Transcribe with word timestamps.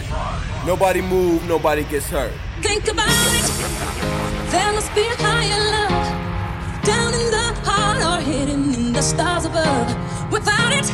Nobody 0.66 1.00
move, 1.00 1.48
nobody 1.48 1.86
gets 1.86 2.10
hurt. 2.10 2.34
Think 2.62 2.90
about 2.92 3.08
it. 3.08 3.46
There 4.52 4.74
must 4.74 4.94
be 4.94 5.08
a 5.08 5.16
higher 5.16 5.62
love 5.72 6.12
down 6.84 7.14
in 7.14 7.32
the 7.32 7.54
heart 7.64 8.04
or 8.04 8.20
hidden 8.22 8.74
in 8.74 8.92
the 8.92 9.02
stars 9.02 9.46
above. 9.46 9.96
Without 10.30 10.74
it, 10.74 10.94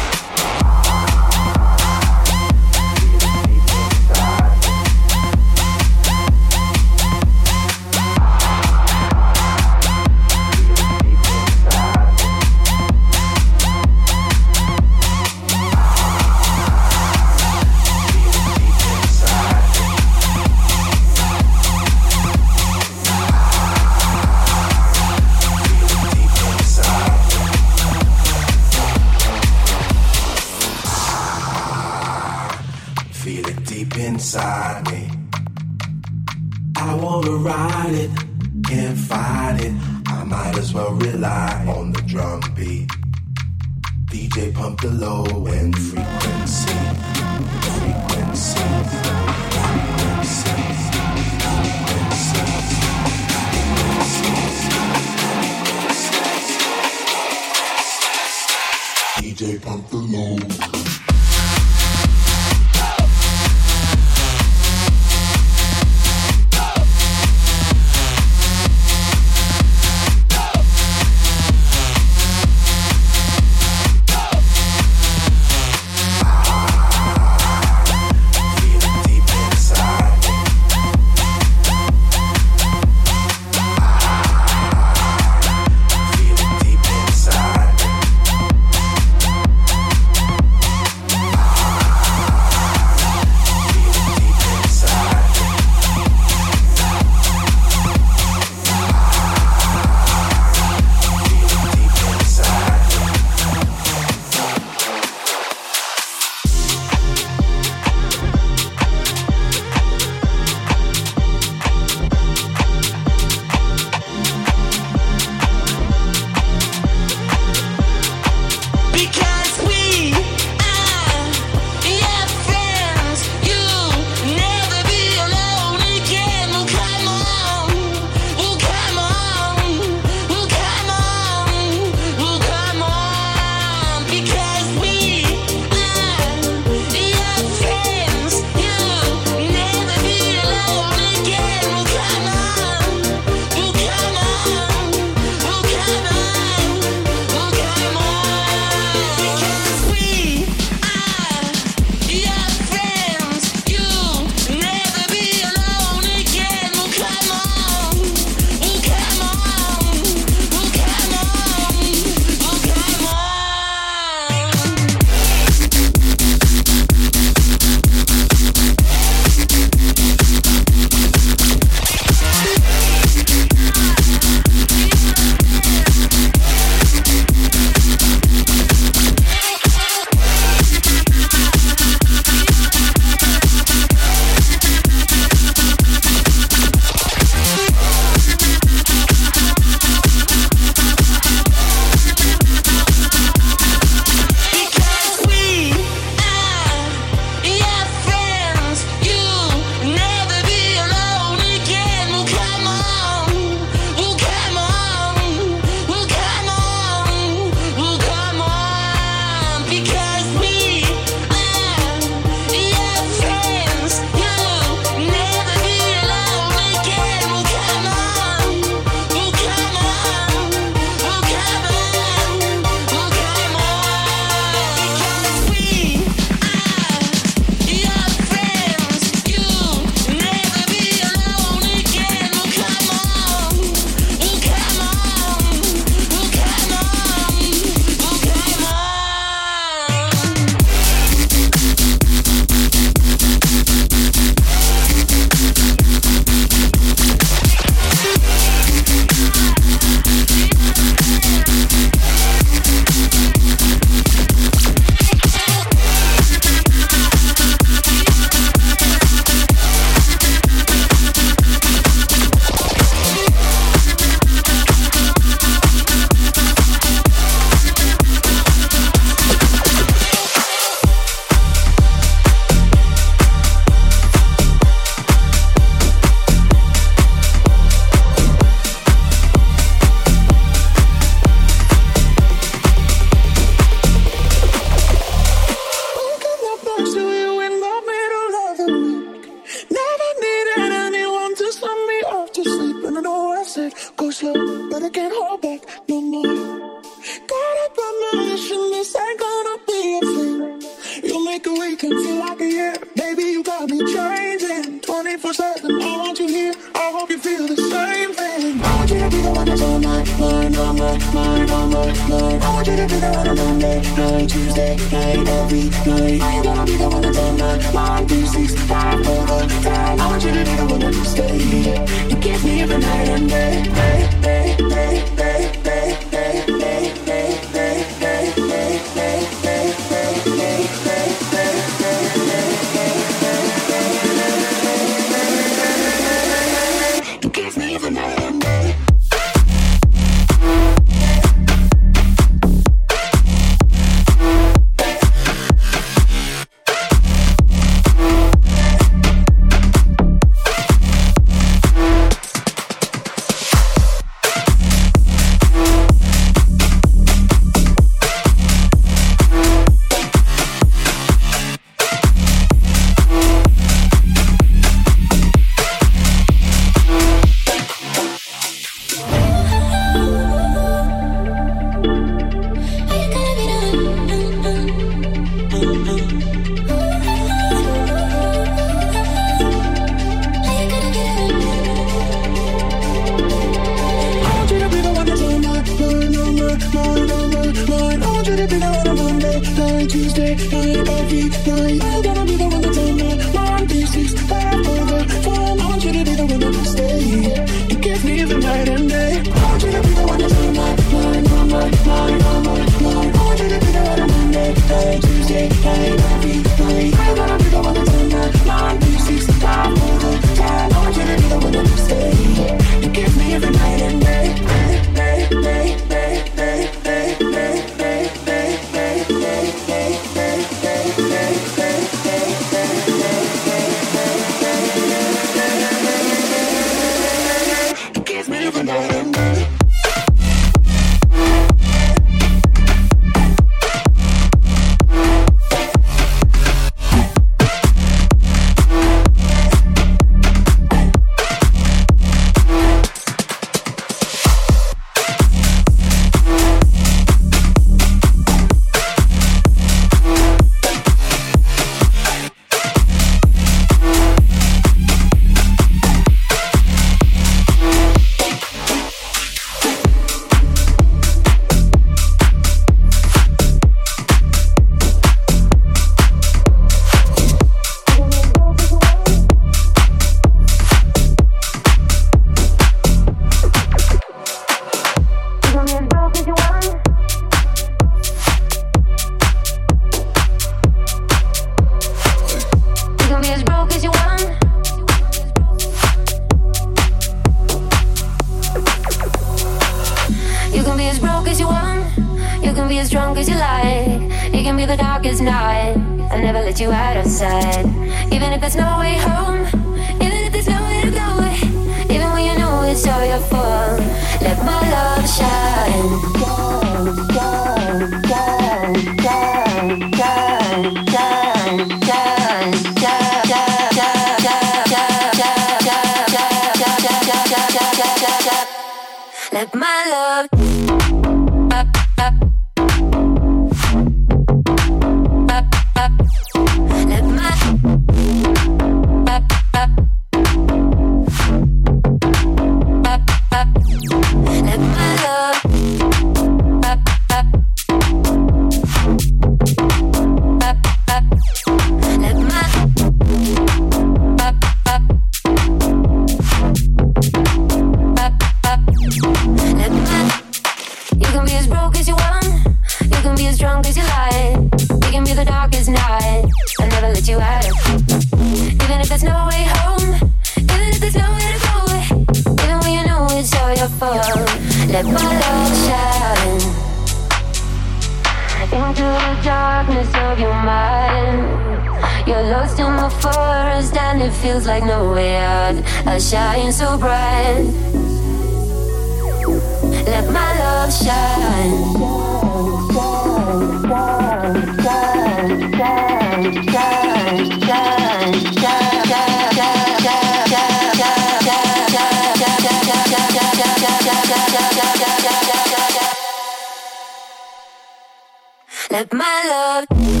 say 598.71 600.00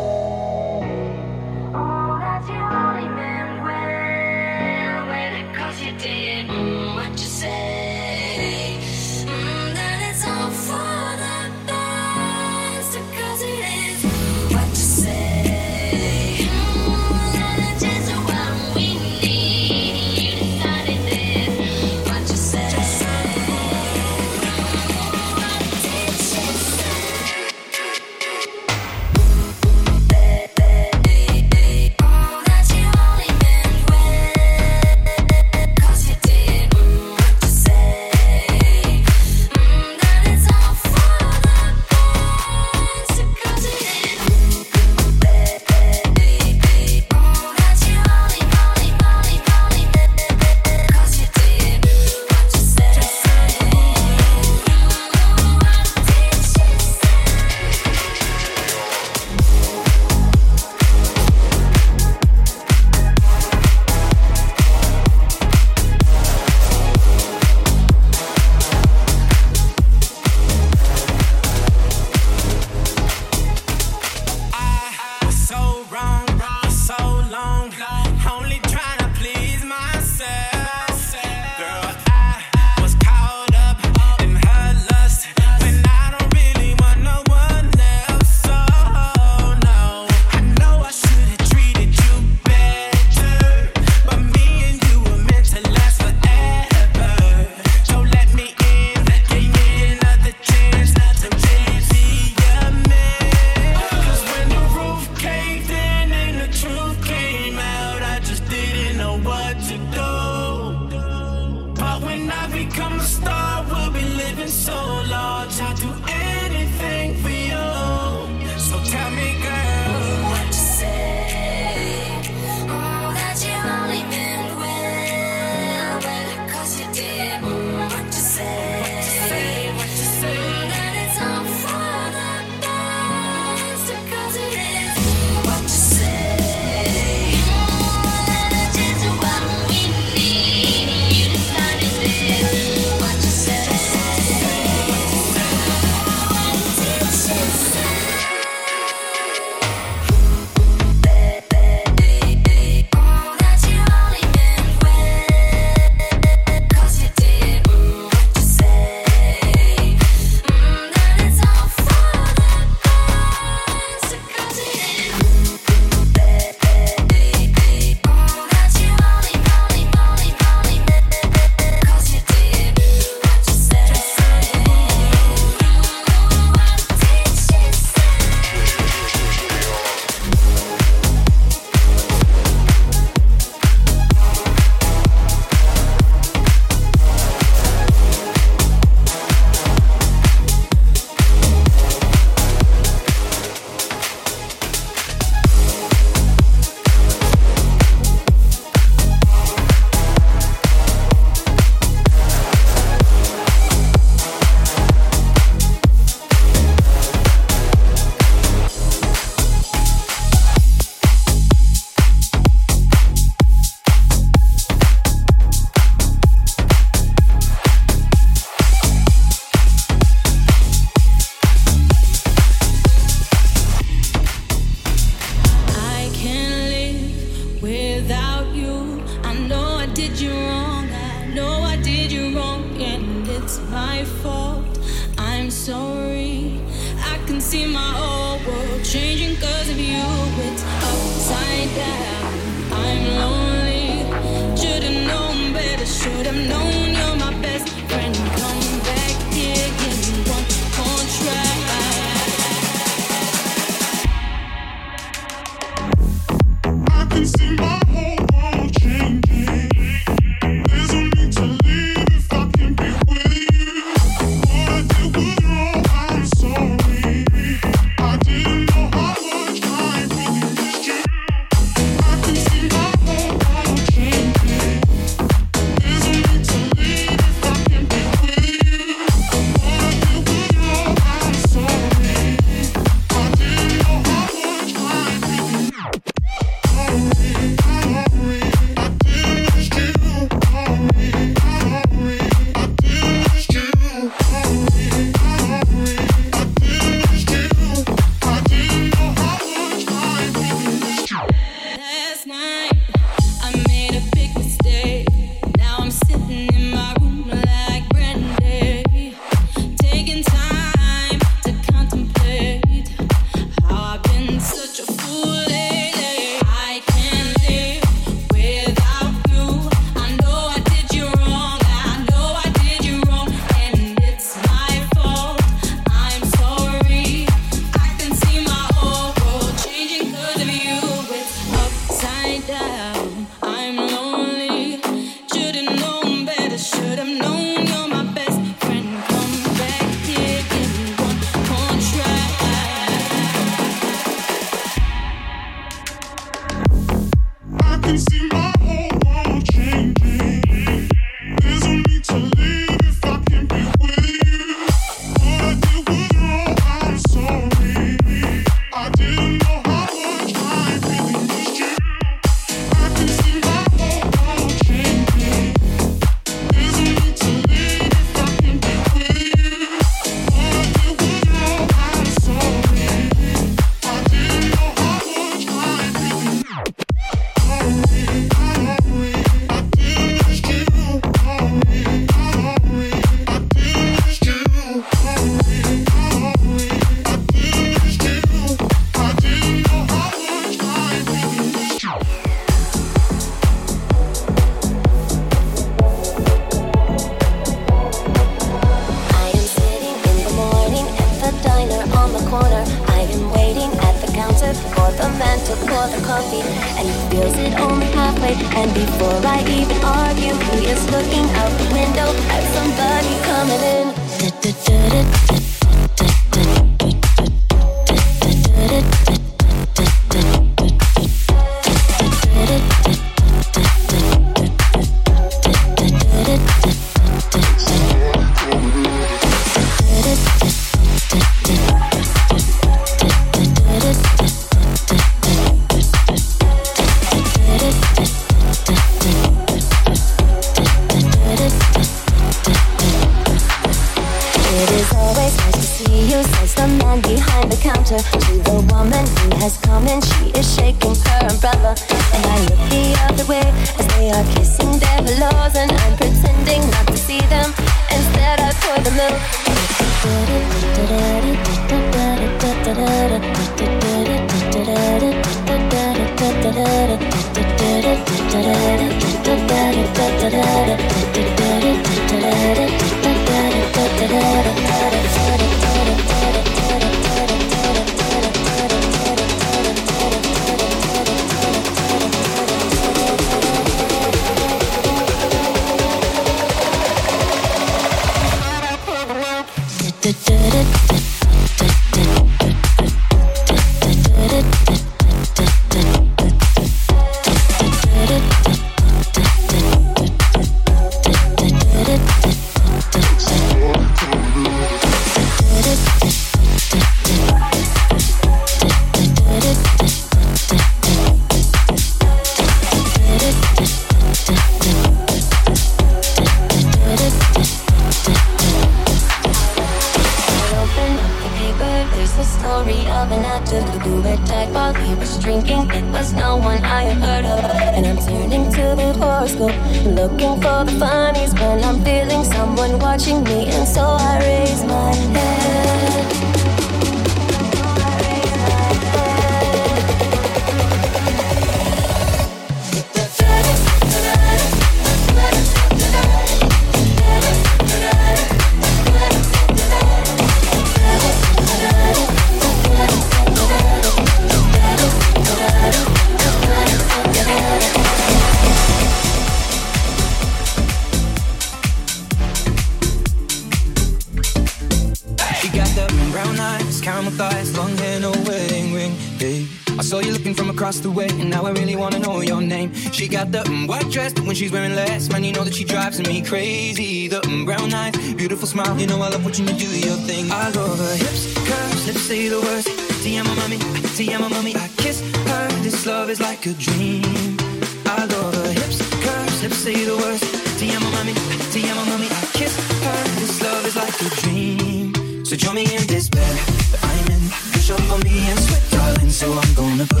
me 598.24 598.36
sweat, 598.36 598.62
darling. 598.70 599.10
So 599.10 599.32
I'm 599.32 599.54
gonna 599.54 599.86
put 599.86 600.00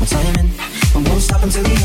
my 0.00 0.06
time 0.06 0.34
in. 0.40 0.48
I 0.94 1.08
won't 1.08 1.22
stop 1.22 1.42
until 1.42 1.62
the 1.62 1.83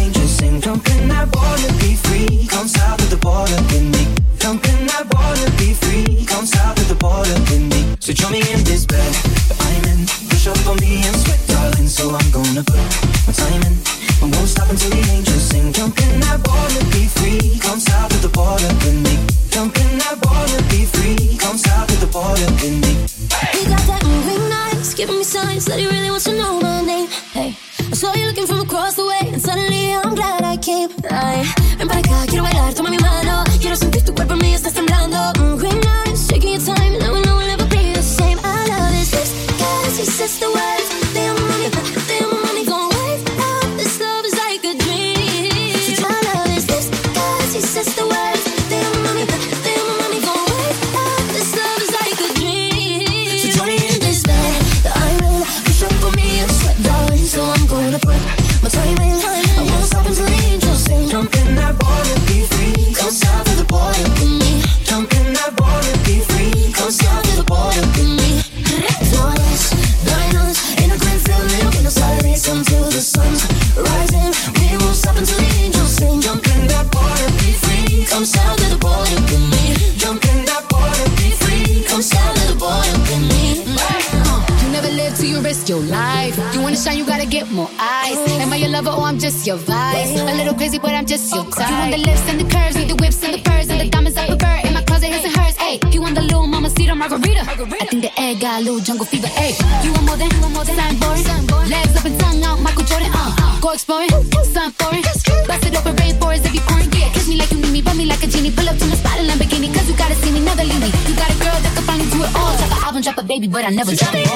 I 113.70 113.72
never 113.72 113.96
stop. 113.96 114.29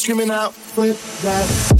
Screaming 0.00 0.30
out, 0.30 0.54
flip 0.54 0.96
that. 1.20 1.79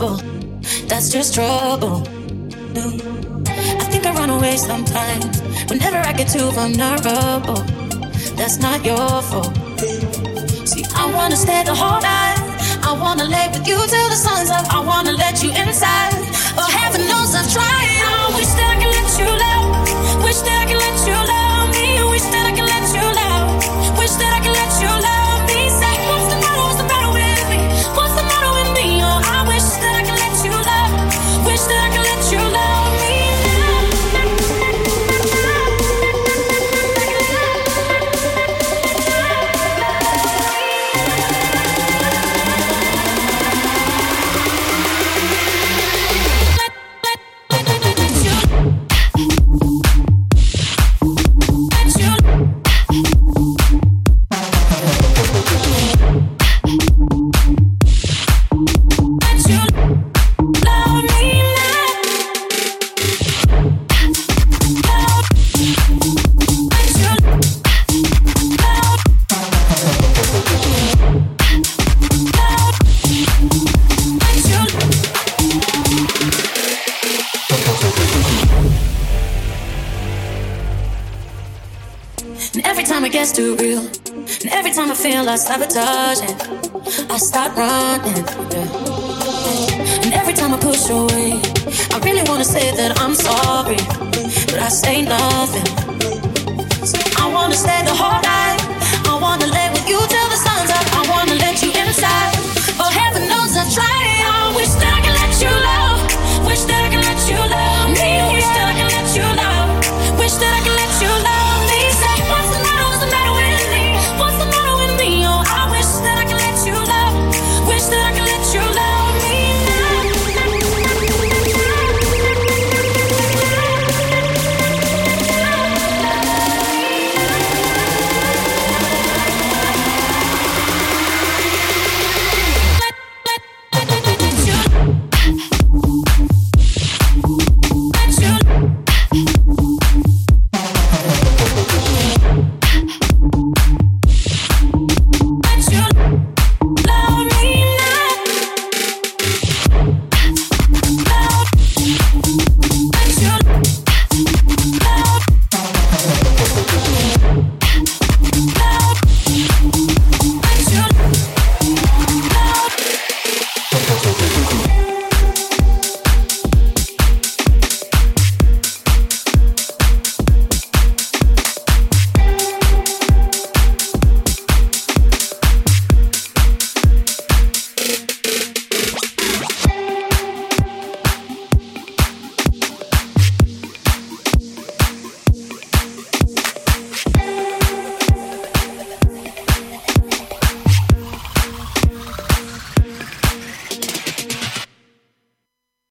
trouble. 0.00 0.16
That's 0.88 1.10
just 1.10 1.34
trouble. 1.34 2.02
I 3.82 3.86
think 3.90 4.06
I 4.06 4.12
run 4.14 4.30
away 4.30 4.56
sometimes. 4.56 5.42
Whenever 5.68 5.98
I 5.98 6.12
get 6.12 6.28
too 6.28 6.50
vulnerable, 6.52 7.62
that's 8.36 8.58
not 8.58 8.84
your 8.84 9.22
fault. 9.22 9.54
See, 10.64 10.84
I 10.94 11.12
wanna 11.14 11.36
stay 11.36 11.62
the 11.64 11.74
whole 11.74 12.00
night. 12.00 12.38
I 12.82 12.92
wanna 12.98 13.24
lay 13.24 13.48
with 13.48 13.66
you 13.68 13.76
till 13.76 14.08
the 14.08 14.16
sun's 14.16 14.50
up. 14.50 14.66
I 14.72 14.80
wanna 14.80 15.12
let 15.12 15.42
you 15.42 15.50
inside. 15.50 16.14
Oh, 16.56 16.68
heaven 16.78 17.02
knows 17.08 17.34
I've 17.34 17.52
tried. 17.52 17.89